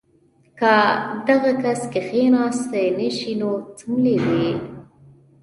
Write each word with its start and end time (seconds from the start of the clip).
کۀ 0.59 0.75
دغه 1.27 1.51
کس 1.61 1.81
کښېناستے 1.93 2.83
نشي 2.97 3.33
نو 3.39 3.51
څملي 3.77 4.15
دې 4.25 4.47